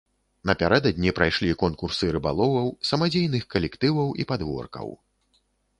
Напярэдадні 0.49 1.11
прайшлі 1.19 1.59
конкурсы 1.65 2.09
рыбаловаў, 2.15 2.67
самадзейных 2.93 3.43
калектываў 3.57 4.07
і 4.23 4.31
падворкаў. 4.35 4.87